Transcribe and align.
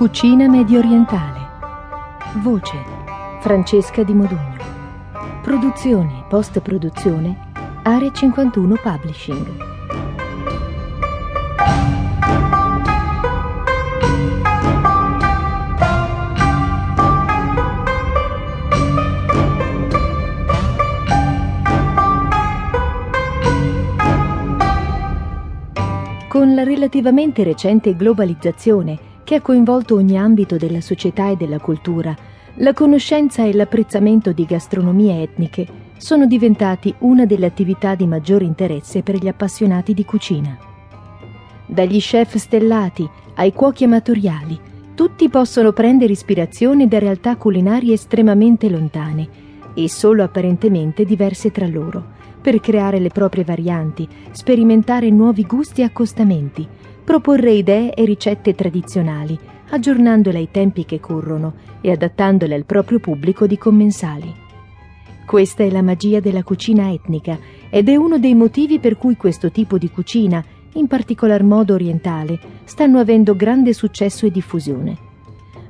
Cucina 0.00 0.48
medio 0.48 0.78
orientale. 0.78 1.46
Voce 2.36 2.74
Francesca 3.42 4.02
Di 4.02 4.14
Modugno. 4.14 4.56
Produzione 5.42 6.24
post-produzione 6.26 7.50
Area 7.82 8.10
51 8.10 8.76
Publishing. 8.76 9.68
Con 26.26 26.54
la 26.54 26.64
relativamente 26.64 27.44
recente 27.44 27.94
globalizzazione 27.94 29.09
che 29.24 29.36
ha 29.36 29.40
coinvolto 29.40 29.94
ogni 29.94 30.18
ambito 30.18 30.56
della 30.56 30.80
società 30.80 31.28
e 31.30 31.36
della 31.36 31.58
cultura, 31.58 32.16
la 32.54 32.72
conoscenza 32.72 33.44
e 33.44 33.54
l'apprezzamento 33.54 34.32
di 34.32 34.44
gastronomie 34.44 35.22
etniche 35.22 35.66
sono 35.96 36.26
diventati 36.26 36.94
una 37.00 37.26
delle 37.26 37.46
attività 37.46 37.94
di 37.94 38.06
maggiore 38.06 38.44
interesse 38.44 39.02
per 39.02 39.16
gli 39.16 39.28
appassionati 39.28 39.94
di 39.94 40.04
cucina. 40.04 40.58
Dagli 41.66 42.00
chef 42.00 42.36
stellati 42.36 43.08
ai 43.34 43.52
cuochi 43.52 43.84
amatoriali, 43.84 44.58
tutti 44.94 45.28
possono 45.28 45.72
prendere 45.72 46.12
ispirazione 46.12 46.88
da 46.88 46.98
realtà 46.98 47.36
culinarie 47.36 47.94
estremamente 47.94 48.68
lontane 48.68 49.28
e 49.74 49.88
solo 49.88 50.22
apparentemente 50.22 51.04
diverse 51.04 51.50
tra 51.50 51.66
loro, 51.66 52.04
per 52.40 52.60
creare 52.60 52.98
le 52.98 53.08
proprie 53.08 53.44
varianti, 53.44 54.08
sperimentare 54.32 55.10
nuovi 55.10 55.44
gusti 55.44 55.82
e 55.82 55.84
accostamenti, 55.84 56.66
proporre 57.10 57.50
idee 57.50 57.92
e 57.92 58.04
ricette 58.04 58.54
tradizionali, 58.54 59.36
aggiornandole 59.70 60.38
ai 60.38 60.48
tempi 60.48 60.84
che 60.84 61.00
corrono 61.00 61.54
e 61.80 61.90
adattandole 61.90 62.54
al 62.54 62.64
proprio 62.64 63.00
pubblico 63.00 63.48
di 63.48 63.58
commensali. 63.58 64.32
Questa 65.26 65.64
è 65.64 65.70
la 65.70 65.82
magia 65.82 66.20
della 66.20 66.44
cucina 66.44 66.92
etnica 66.92 67.36
ed 67.68 67.88
è 67.88 67.96
uno 67.96 68.20
dei 68.20 68.36
motivi 68.36 68.78
per 68.78 68.96
cui 68.96 69.16
questo 69.16 69.50
tipo 69.50 69.76
di 69.76 69.90
cucina, 69.90 70.40
in 70.74 70.86
particolar 70.86 71.42
modo 71.42 71.74
orientale, 71.74 72.38
stanno 72.62 73.00
avendo 73.00 73.34
grande 73.34 73.72
successo 73.72 74.24
e 74.26 74.30
diffusione. 74.30 75.09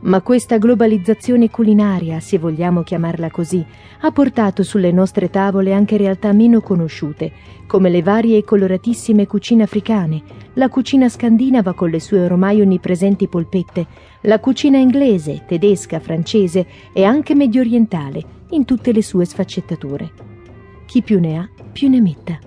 Ma 0.00 0.20
questa 0.20 0.58
globalizzazione 0.58 1.50
culinaria, 1.50 2.20
se 2.20 2.38
vogliamo 2.38 2.82
chiamarla 2.82 3.30
così, 3.30 3.64
ha 4.00 4.10
portato 4.12 4.62
sulle 4.62 4.92
nostre 4.92 5.28
tavole 5.28 5.72
anche 5.72 5.96
realtà 5.96 6.32
meno 6.32 6.60
conosciute, 6.60 7.32
come 7.66 7.90
le 7.90 8.00
varie 8.00 8.38
e 8.38 8.44
coloratissime 8.44 9.26
cucine 9.26 9.64
africane, 9.64 10.22
la 10.54 10.68
cucina 10.68 11.08
scandinava 11.08 11.72
con 11.74 11.90
le 11.90 11.98
sue 11.98 12.20
ormai 12.20 12.60
onnipresenti 12.60 13.26
polpette, 13.26 13.86
la 14.22 14.38
cucina 14.38 14.78
inglese, 14.78 15.44
tedesca, 15.46 15.98
francese 15.98 16.66
e 16.92 17.02
anche 17.02 17.34
medio 17.34 17.60
orientale, 17.60 18.36
in 18.50 18.64
tutte 18.64 18.92
le 18.92 19.02
sue 19.02 19.24
sfaccettature. 19.24 20.12
Chi 20.86 21.02
più 21.02 21.18
ne 21.18 21.38
ha, 21.38 21.48
più 21.72 21.88
ne 21.88 22.00
metta. 22.00 22.38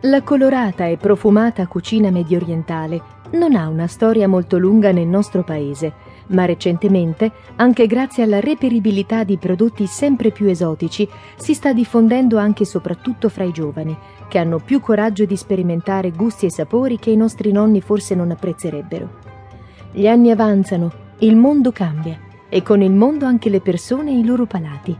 La 0.00 0.22
colorata 0.22 0.86
e 0.86 0.96
profumata 0.96 1.66
cucina 1.66 2.10
medio 2.10 2.38
orientale 2.38 3.00
non 3.32 3.54
ha 3.54 3.68
una 3.68 3.86
storia 3.86 4.26
molto 4.26 4.58
lunga 4.58 4.90
nel 4.92 5.06
nostro 5.06 5.44
paese, 5.44 5.92
ma 6.32 6.44
recentemente, 6.44 7.30
anche 7.56 7.86
grazie 7.86 8.22
alla 8.22 8.40
reperibilità 8.40 9.24
di 9.24 9.38
prodotti 9.38 9.86
sempre 9.86 10.30
più 10.30 10.48
esotici, 10.48 11.08
si 11.36 11.54
sta 11.54 11.72
diffondendo 11.72 12.36
anche 12.36 12.64
e 12.64 12.66
soprattutto 12.66 13.28
fra 13.28 13.44
i 13.44 13.52
giovani, 13.52 13.96
che 14.28 14.38
hanno 14.38 14.58
più 14.58 14.80
coraggio 14.80 15.24
di 15.24 15.36
sperimentare 15.36 16.10
gusti 16.10 16.46
e 16.46 16.50
sapori 16.50 16.98
che 16.98 17.10
i 17.10 17.16
nostri 17.16 17.52
nonni 17.52 17.80
forse 17.80 18.14
non 18.14 18.30
apprezzerebbero. 18.30 19.08
Gli 19.92 20.06
anni 20.06 20.30
avanzano, 20.30 20.90
il 21.18 21.36
mondo 21.36 21.70
cambia 21.70 22.18
e 22.48 22.62
con 22.62 22.82
il 22.82 22.92
mondo 22.92 23.26
anche 23.26 23.48
le 23.48 23.60
persone 23.60 24.10
e 24.10 24.18
i 24.18 24.24
loro 24.24 24.46
palati. 24.46 24.96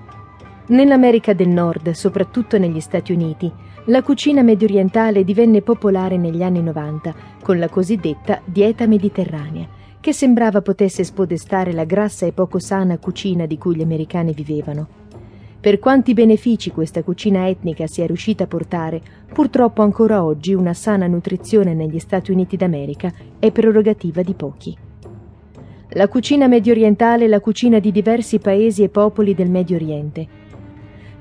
Nell'America 0.69 1.33
del 1.33 1.49
Nord, 1.49 1.91
soprattutto 1.91 2.57
negli 2.57 2.81
Stati 2.81 3.13
Uniti, 3.13 3.51
la 3.87 4.03
cucina 4.03 4.43
mediorientale 4.43 5.25
divenne 5.25 5.61
popolare 5.61 6.17
negli 6.17 6.43
anni 6.43 6.63
90 6.63 7.15
con 7.43 7.59
la 7.59 7.69
cosiddetta 7.69 8.41
dieta 8.45 8.87
mediterranea, 8.87 9.67
che 10.03 10.13
sembrava 10.13 10.63
potesse 10.63 11.05
spodestare 11.05 11.73
la 11.73 11.85
grassa 11.85 12.27
e 12.27 12.33
poco 12.33 12.59
sana 12.59 12.99
cucina 12.99 13.47
di 13.47 13.57
cui 13.57 13.77
gli 13.77 13.83
americani 13.83 14.33
vivevano. 14.33 14.89
Per 15.61 15.79
quanti 15.79 16.13
benefici 16.13 16.73
questa 16.73 17.05
cucina 17.05 17.47
etnica 17.47 17.87
sia 17.87 18.05
riuscita 18.05 18.43
a 18.43 18.47
portare, 18.49 19.01
purtroppo 19.33 19.81
ancora 19.83 20.25
oggi 20.25 20.55
una 20.55 20.75
sana 20.75 21.07
nutrizione 21.07 21.73
negli 21.73 22.01
Stati 22.01 22.33
Uniti 22.33 22.57
d'America 22.57 23.13
è 23.39 23.53
prerogativa 23.53 24.23
di 24.23 24.35
pochi. 24.35 24.77
La 25.91 26.09
cucina 26.09 26.49
mediorientale 26.49 27.27
è 27.27 27.29
la 27.29 27.39
cucina 27.39 27.79
di 27.79 27.93
diversi 27.93 28.41
paesi 28.41 28.83
e 28.83 28.89
popoli 28.89 29.35
del 29.35 29.51
Medio 29.51 29.77
Oriente. 29.77 30.27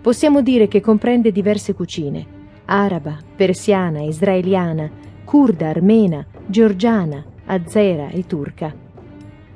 Possiamo 0.02 0.42
dire 0.42 0.68
che 0.68 0.82
comprende 0.82 1.32
diverse 1.32 1.76
cucine, 1.76 2.26
araba, 2.66 3.16
persiana, 3.36 4.02
israeliana, 4.02 4.90
curda, 5.24 5.68
armena, 5.70 6.26
georgiana, 6.48 7.24
azera 7.46 8.10
e 8.10 8.26
turca. 8.26 8.90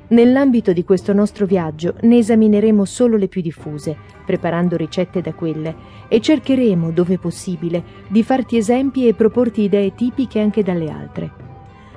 Nell'ambito 0.08 0.72
di 0.72 0.84
questo 0.84 1.12
nostro 1.12 1.46
viaggio 1.46 1.94
ne 2.02 2.18
esamineremo 2.18 2.84
solo 2.84 3.16
le 3.16 3.26
più 3.26 3.40
diffuse, 3.40 3.96
preparando 4.24 4.76
ricette 4.76 5.20
da 5.20 5.32
quelle, 5.32 5.74
e 6.06 6.20
cercheremo, 6.20 6.92
dove 6.92 7.18
possibile, 7.18 7.82
di 8.06 8.22
farti 8.22 8.56
esempi 8.56 9.08
e 9.08 9.14
proporti 9.14 9.62
idee 9.62 9.94
tipiche 9.96 10.38
anche 10.38 10.62
dalle 10.62 10.90
altre. 10.90 11.30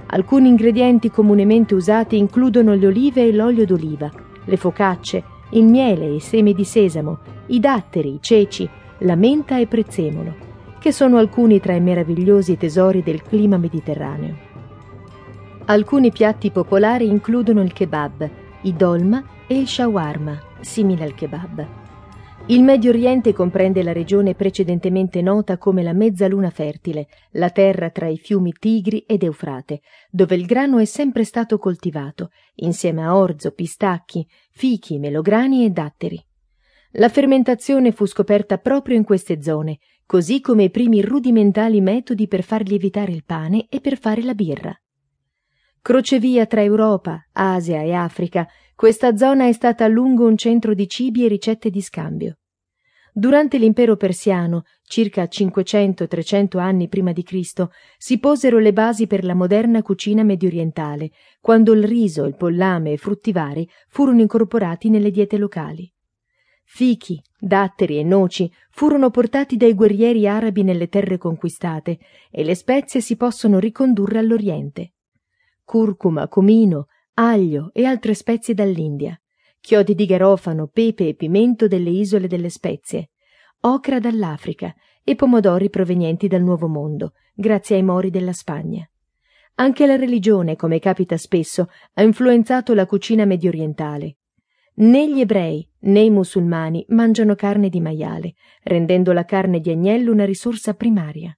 Alcuni 0.08 0.48
ingredienti 0.48 1.12
comunemente 1.12 1.76
usati 1.76 2.18
includono 2.18 2.74
le 2.74 2.88
olive 2.88 3.28
e 3.28 3.32
l'olio 3.32 3.66
d'oliva, 3.66 4.10
le 4.44 4.58
focacce, 4.58 5.24
il 5.52 5.66
miele 5.66 6.06
e 6.06 6.16
i 6.16 6.20
semi 6.20 6.56
di 6.56 6.64
sesamo, 6.64 7.20
i 7.48 7.60
datteri, 7.60 8.16
i 8.16 8.20
ceci, 8.20 8.68
la 9.00 9.16
menta 9.16 9.60
e 9.60 9.68
prezzemolo, 9.68 10.34
che 10.80 10.92
sono 10.92 11.18
alcuni 11.18 11.60
tra 11.60 11.74
i 11.74 11.82
meravigliosi 11.82 12.58
tesori 12.58 13.04
del 13.04 13.22
clima 13.22 13.58
mediterraneo. 13.58 14.49
Alcuni 15.70 16.12
piatti 16.12 16.50
popolari 16.50 17.06
includono 17.06 17.62
il 17.62 17.74
kebab, 17.74 18.28
i 18.64 18.74
dolma 18.74 19.24
e 19.46 19.56
il 19.56 19.68
shawarma, 19.68 20.36
simile 20.62 21.04
al 21.04 21.14
kebab. 21.14 21.68
Il 22.48 22.64
Medio 22.64 22.90
Oriente 22.90 23.34
comprende 23.34 23.84
la 23.84 23.92
regione 23.92 24.34
precedentemente 24.34 25.22
nota 25.22 25.60
come 25.60 25.84
la 25.84 25.94
Mezzaluna 25.94 26.50
Fertile, 26.50 27.08
la 27.34 27.52
terra 27.52 27.92
tra 27.92 28.08
i 28.08 28.18
fiumi 28.18 28.52
Tigri 28.52 29.04
ed 29.06 29.22
Eufrate, 29.22 29.82
dove 30.10 30.34
il 30.34 30.48
grano 30.48 30.80
è 30.80 30.86
sempre 30.86 31.24
stato 31.24 31.60
coltivato, 31.60 32.32
insieme 32.56 33.06
a 33.06 33.16
orzo, 33.16 33.52
pistacchi, 33.52 34.28
fichi, 34.50 34.98
melograni 34.98 35.66
e 35.66 35.70
datteri. 35.70 36.20
La 36.94 37.10
fermentazione 37.10 37.92
fu 37.92 38.08
scoperta 38.08 38.58
proprio 38.58 38.98
in 38.98 39.04
queste 39.04 39.40
zone, 39.44 39.78
così 40.08 40.42
come 40.42 40.64
i 40.64 40.72
primi 40.72 41.04
rudimentali 41.04 41.80
metodi 41.80 42.28
per 42.28 42.42
far 42.42 42.64
lievitare 42.64 43.12
il 43.12 43.24
pane 43.24 43.68
e 43.70 43.80
per 43.82 44.00
fare 44.00 44.24
la 44.24 44.34
birra. 44.34 44.76
Crocevia 45.82 46.46
tra 46.46 46.62
Europa, 46.62 47.26
Asia 47.32 47.82
e 47.82 47.94
Africa, 47.94 48.46
questa 48.76 49.16
zona 49.16 49.48
è 49.48 49.54
stata 49.54 49.86
a 49.86 49.88
lungo 49.88 50.28
un 50.28 50.36
centro 50.36 50.74
di 50.74 50.90
cibi 50.90 51.24
e 51.24 51.30
ricette 51.30 51.70
di 51.70 51.82
scambio. 51.82 52.40
Durante 53.14 53.58
l'impero 53.58 53.96
persiano, 53.96 54.64
circa 54.84 55.24
500-300 55.24 56.58
anni 56.58 56.90
prima 56.90 57.14
di 57.14 57.24
Cristo, 57.24 57.72
si 57.98 58.20
posero 58.20 58.60
le 58.60 58.74
basi 58.74 59.08
per 59.08 59.24
la 59.24 59.34
moderna 59.34 59.82
cucina 59.82 60.22
mediorientale, 60.24 61.12
quando 61.40 61.72
il 61.72 61.86
riso, 61.86 62.26
il 62.26 62.36
pollame 62.36 62.92
e 62.92 62.98
frutti 62.98 63.32
vari 63.32 63.68
furono 63.88 64.20
incorporati 64.20 64.90
nelle 64.90 65.12
diete 65.12 65.38
locali. 65.38 65.92
Fichi, 66.66 67.22
datteri 67.40 67.98
e 67.98 68.04
noci 68.04 68.52
furono 68.70 69.10
portati 69.12 69.56
dai 69.56 69.74
guerrieri 69.74 70.28
arabi 70.28 70.62
nelle 70.64 70.90
terre 70.90 71.18
conquistate 71.18 72.00
e 72.30 72.44
le 72.44 72.54
spezie 72.54 73.00
si 73.00 73.16
possono 73.16 73.60
ricondurre 73.60 74.20
all'Oriente 74.20 74.92
curcuma, 75.70 76.28
comino, 76.28 76.88
aglio 77.14 77.70
e 77.74 77.86
altre 77.86 78.16
spezie 78.16 78.56
dall'India, 78.56 79.16
chiodi 79.62 79.94
di 79.94 80.08
garofano, 80.08 80.66
pepe 80.66 81.10
e 81.10 81.14
pimento 81.14 81.68
delle 81.68 81.92
isole 81.92 82.26
delle 82.26 82.50
spezie, 82.50 83.12
ocra 83.62 84.00
dall'Africa 84.00 84.74
e 85.04 85.14
pomodori 85.14 85.70
provenienti 85.70 86.28
dal 86.28 86.42
Nuovo 86.42 86.68
Mondo, 86.68 87.14
grazie 87.36 87.76
ai 87.76 87.84
mori 87.84 88.10
della 88.10 88.34
Spagna. 88.34 88.84
Anche 89.56 89.86
la 89.86 89.96
religione, 89.96 90.56
come 90.56 90.80
capita 90.80 91.18
spesso, 91.18 91.70
ha 91.94 92.02
influenzato 92.02 92.74
la 92.74 92.88
cucina 92.88 93.26
mediorientale. 93.26 94.18
Né 94.78 95.08
gli 95.08 95.20
ebrei 95.20 95.70
né 95.82 96.00
i 96.00 96.10
musulmani 96.10 96.84
mangiano 96.88 97.36
carne 97.36 97.70
di 97.70 97.80
maiale, 97.80 98.34
rendendo 98.64 99.14
la 99.14 99.24
carne 99.24 99.60
di 99.60 99.70
agnello 99.70 100.12
una 100.12 100.26
risorsa 100.26 100.74
primaria. 100.74 101.32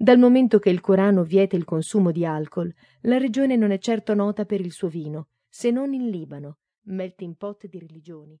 Dal 0.00 0.16
momento 0.16 0.60
che 0.60 0.70
il 0.70 0.80
Corano 0.80 1.24
vieta 1.24 1.56
il 1.56 1.64
consumo 1.64 2.12
di 2.12 2.24
alcol, 2.24 2.72
la 3.00 3.18
regione 3.18 3.56
non 3.56 3.72
è 3.72 3.78
certo 3.78 4.14
nota 4.14 4.44
per 4.44 4.60
il 4.60 4.70
suo 4.70 4.86
vino, 4.86 5.30
se 5.48 5.72
non 5.72 5.92
in 5.92 6.08
Libano, 6.08 6.58
melting 6.82 7.34
pot 7.36 7.66
di 7.66 7.80
religioni. 7.80 8.40